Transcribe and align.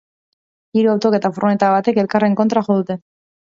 Hiru 0.79 0.89
autok 0.93 1.17
eta 1.19 1.31
furgoneta 1.35 1.71
batek 1.77 2.01
elkarren 2.07 2.39
kontra 2.43 2.67
jo 2.71 2.81
dute. 2.83 3.01